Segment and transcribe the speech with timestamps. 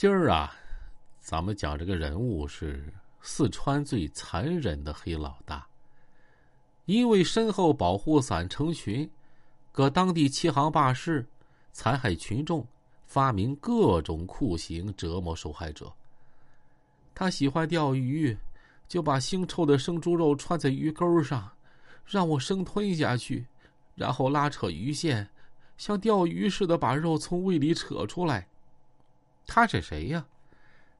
[0.00, 0.56] 今儿啊，
[1.18, 5.66] 咱们讲这个人物是四川最残忍的黑老大。
[6.86, 9.10] 因为身后保护伞成群，
[9.70, 11.26] 搁当地欺行霸市，
[11.70, 12.66] 残害群众，
[13.04, 15.92] 发明各种酷刑折磨受害者。
[17.14, 18.34] 他喜欢钓鱼，
[18.88, 21.52] 就把腥臭的生猪肉串在鱼钩上，
[22.06, 23.44] 让我生吞下去，
[23.94, 25.28] 然后拉扯鱼线，
[25.76, 28.46] 像钓鱼似的把肉从胃里扯出来。
[29.52, 30.24] 他是谁呀？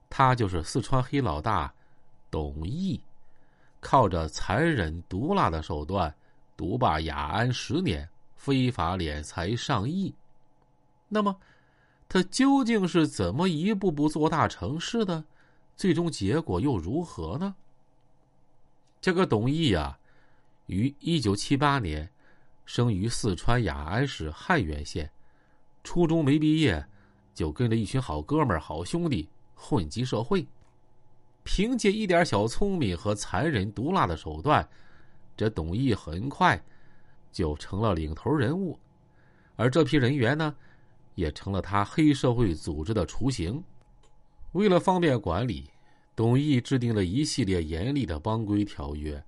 [0.09, 1.73] 他就是四川黑老大
[2.33, 3.01] 董毅。
[3.79, 6.13] 靠着残忍毒辣的手段，
[6.57, 10.13] 独霸雅安十年，非法敛财上亿。
[11.09, 11.39] 那么，
[12.09, 15.23] 他究竟是怎么一步步做大成事的？
[15.77, 17.55] 最终结果又如何呢？
[19.01, 19.97] 这个董毅呀，
[20.67, 22.11] 于一九七八年
[22.67, 25.09] 生于四川雅安市汉源县，
[25.85, 26.85] 初中没毕业，
[27.41, 30.47] 就跟着一群好哥们好兄弟混迹社会。
[31.43, 34.69] 凭借一点小聪明和残忍毒辣的手段，
[35.35, 36.63] 这董毅很快
[37.33, 38.79] 就成了领头人物，
[39.57, 40.55] 而这批人员呢，
[41.15, 43.65] 也成了他黑社会组织的雏形。
[44.53, 45.71] 为了方便管理，
[46.15, 49.25] 董毅制定了一系列严厉的帮规条约，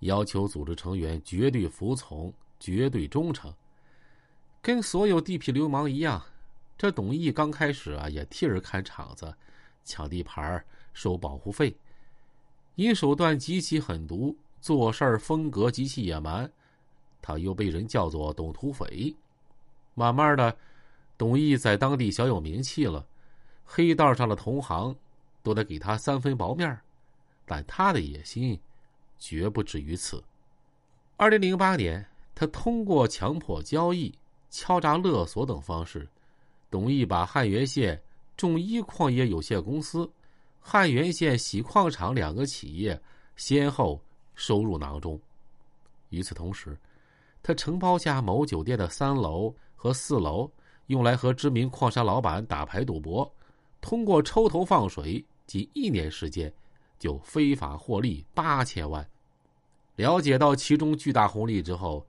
[0.00, 2.30] 要求组织成员绝对服从、
[2.60, 3.50] 绝对忠诚。
[4.60, 6.22] 跟所有地痞流氓一样，
[6.78, 9.34] 这董毅刚开始啊，也替人看场子。
[9.88, 11.76] 抢地盘收保护费，
[12.74, 16.50] 因手段极其狠毒，做事风格极其野蛮，
[17.22, 19.14] 他又被人叫做“董土匪”。
[19.94, 20.58] 慢慢的，
[21.16, 23.06] 董毅在当地小有名气了，
[23.64, 24.96] 黑道上的同行
[25.40, 26.76] 都得给他三分薄面
[27.44, 28.60] 但他的野心
[29.20, 30.24] 绝不止于此。
[31.16, 34.18] 二零零八年，他通过强迫交易、
[34.50, 36.08] 敲诈勒索等方式，
[36.76, 37.98] 董毅把汉源县。
[38.36, 40.06] 众一矿业有限公司、
[40.60, 43.00] 汉源县洗矿厂两个企业
[43.34, 43.98] 先后
[44.34, 45.18] 收入囊中。
[46.10, 46.78] 与此同时，
[47.42, 50.50] 他承包下某酒店的三楼和四楼，
[50.88, 53.26] 用来和知名矿山老板打牌赌博。
[53.80, 56.52] 通过抽头放水，仅一年时间
[56.98, 59.08] 就非法获利八千万。
[59.94, 62.06] 了解到其中巨大红利之后，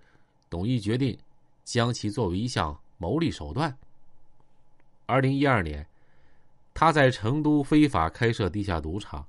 [0.50, 1.18] 董毅决定
[1.64, 3.74] 将其作为一项牟利手段。
[5.08, 5.84] 二零一二年。
[6.80, 9.26] 他在成都非法开设地下赌场，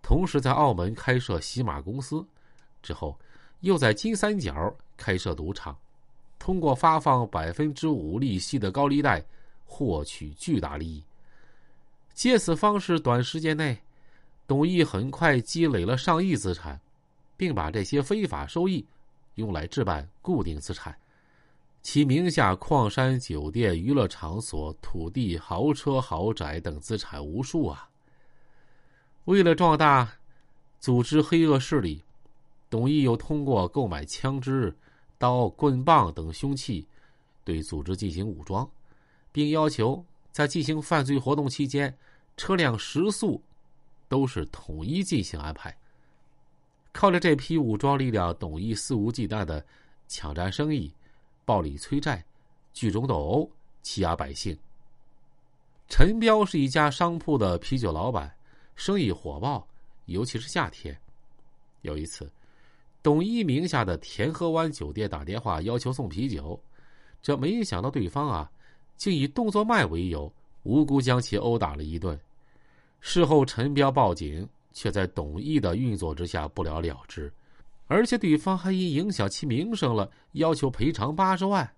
[0.00, 2.26] 同时在澳门开设洗马公司，
[2.82, 3.14] 之后
[3.60, 5.76] 又在金三角开设赌场，
[6.38, 9.22] 通过发放百分之五利息的高利贷
[9.66, 11.04] 获取巨大利益。
[12.14, 13.78] 借此方式，短时间内，
[14.46, 16.80] 董毅很快积累了上亿资产，
[17.36, 18.86] 并把这些非法收益
[19.34, 20.98] 用来置办固定资产。
[21.80, 27.88] 其名下矿山、酒店、娱乐场所、土地、豪车、豪宅等资产无数啊！
[29.24, 30.10] 为了壮大
[30.80, 32.02] 组织黑恶势力，
[32.68, 34.74] 董毅又通过购买枪支、
[35.16, 36.86] 刀、棍棒等凶器，
[37.44, 38.68] 对组织进行武装，
[39.32, 41.96] 并要求在进行犯罪活动期间，
[42.36, 43.42] 车辆食宿
[44.08, 45.74] 都是统一进行安排。
[46.92, 49.64] 靠着这批武装力量，董毅肆无忌惮的
[50.06, 50.92] 抢占生意。
[51.48, 52.22] 暴力催债，
[52.74, 53.50] 聚众斗殴，
[53.80, 54.54] 欺压百姓。
[55.88, 58.30] 陈彪是一家商铺的啤酒老板，
[58.76, 59.66] 生意火爆，
[60.04, 60.94] 尤其是夏天。
[61.80, 62.30] 有一次，
[63.02, 66.60] 董一名下的田河湾酒店打电话要求送啤酒，
[67.22, 68.52] 这没想到对方啊，
[68.98, 70.30] 竟以动作慢为由，
[70.64, 72.20] 无辜将其殴打了一顿。
[73.00, 77.32] 事后，陈彪报警，却在董毅的运作之下不了了之。
[77.88, 81.68] 而且对方还因影响其名声了，要求赔偿八十万。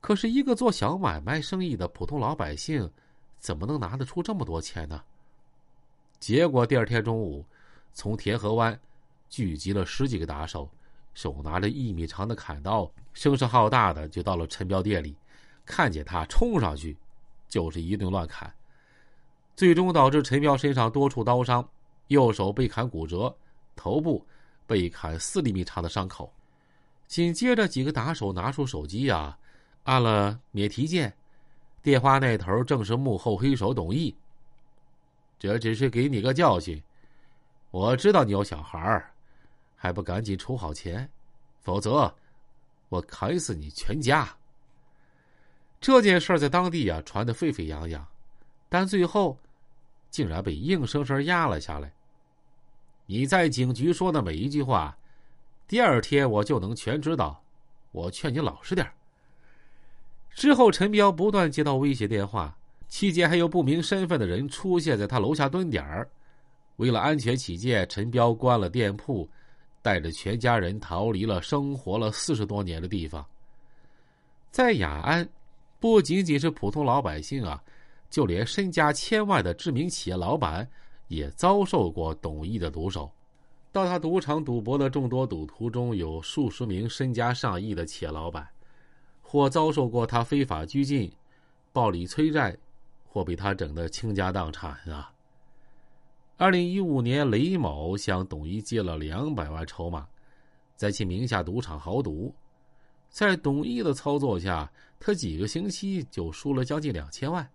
[0.00, 2.88] 可是，一个做小买卖生意的普通老百姓，
[3.38, 5.02] 怎么能拿得出这么多钱呢？
[6.20, 7.44] 结果第二天中午，
[7.92, 8.78] 从田河湾
[9.28, 10.70] 聚集了十几个打手，
[11.14, 15.16] 手拿着一米长的砍刀，声势浩大的就到了陈彪店里，
[15.64, 16.96] 看见他冲上去，
[17.48, 18.52] 就是一顿乱砍，
[19.56, 21.66] 最终导致陈彪身上多处刀伤，
[22.08, 23.34] 右手被砍骨折，
[23.74, 24.24] 头部。
[24.68, 26.30] 被砍四厘米长的伤口，
[27.06, 29.36] 紧接着几个打手拿出手机呀，
[29.84, 31.12] 按了免提键，
[31.82, 34.14] 电话那头正是幕后黑手董毅。
[35.38, 36.82] 这只是给你个教训，
[37.70, 39.10] 我知道你有小孩儿，
[39.74, 41.08] 还不赶紧筹好钱，
[41.62, 42.14] 否则
[42.90, 44.28] 我砍死你全家。
[45.80, 48.06] 这件事在当地啊传得沸沸扬扬，
[48.68, 49.38] 但最后
[50.10, 51.90] 竟然被硬生生压了下来。
[53.10, 54.94] 你在警局说的每一句话，
[55.66, 57.42] 第二天我就能全知道。
[57.90, 58.86] 我劝你老实点
[60.28, 62.54] 之后，陈彪不断接到威胁电话，
[62.86, 66.06] 期间还有不明身份的人出现在他楼下蹲点儿。
[66.76, 69.26] 为了安全起见，陈彪关了店铺，
[69.80, 73.24] 带着全家人逃离了生活了四十多年的地方。
[74.50, 75.26] 在雅安，
[75.80, 77.58] 不仅仅是普通老百姓啊，
[78.10, 80.68] 就连身家千万的知名企业老板
[81.08, 83.10] 也遭受过董毅的毒手。
[83.70, 88.48] 到他赌场赌博的众多赌徒中，有数十名身家上亿的企业老板，
[89.20, 91.12] 或遭受过他非法拘禁、
[91.72, 92.56] 暴力催债，
[93.06, 95.12] 或被他整得倾家荡产啊。
[96.38, 100.06] 二零一五年，雷某向董毅借了两百万筹码，
[100.76, 102.34] 在其名下赌场豪赌。
[103.10, 104.70] 在董毅的操作下，
[105.00, 107.48] 他几个星期就输了将近两千万。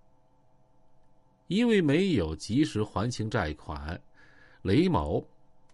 [1.53, 3.99] 因为没有及时还清债款，
[4.63, 5.25] 雷某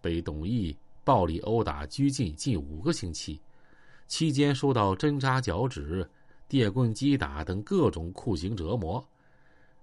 [0.02, 3.40] 被董毅暴力殴打、拘禁近五个星期，
[4.08, 6.08] 期间受到针扎脚趾、
[6.48, 9.04] 电棍击打等各种酷刑折磨。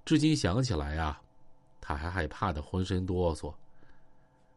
[0.05, 1.21] 至今想起来呀。
[1.89, 3.55] 他还害怕的浑身哆嗦，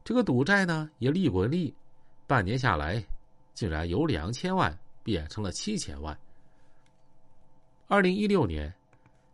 [0.04, 1.72] 这个赌债呢也利滚利，
[2.26, 3.06] 半年下来，
[3.54, 6.18] 竟然由两千万变成了七千万。
[7.88, 8.74] 二零一六年，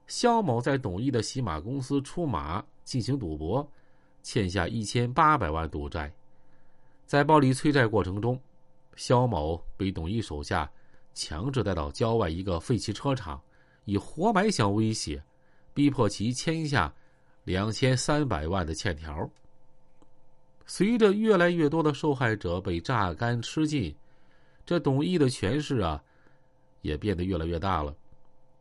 [0.08, 3.68] 肖某在董毅的洗马公司出马进行赌博，
[4.22, 6.14] 欠下一千八百万赌债，
[7.06, 8.40] 在暴力催债过程中，
[8.96, 10.70] 肖某被董毅手下
[11.14, 13.42] 强制带到郊外一个废弃车厂，
[13.86, 15.24] 以活埋相威胁，
[15.74, 16.94] 逼迫其签下。
[17.46, 19.30] 两千三百万的欠条。
[20.66, 23.96] 随着越来越多的受害者被榨干吃尽，
[24.66, 26.04] 这董毅的权势啊，
[26.82, 27.96] 也变得越来越大了。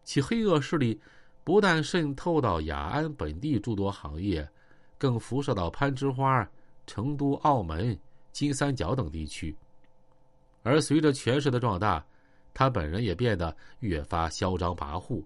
[0.02, 1.00] 其黑恶势力
[1.44, 4.48] 不但渗透到雅安本地诸多行业，
[4.96, 6.48] 更辐射到攀枝花、
[6.86, 7.96] 成都、澳门、
[8.32, 9.54] 金三角等地区。
[10.62, 12.02] 而随着权势的壮大，
[12.54, 15.22] 他本人也变得越发嚣张跋扈，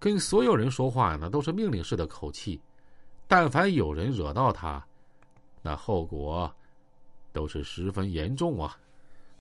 [0.00, 2.60] 跟所有人说话呢都是命令式的口气。
[3.28, 4.84] 但凡有人惹到他，
[5.62, 6.52] 那后果
[7.32, 8.76] 都是十分严重啊。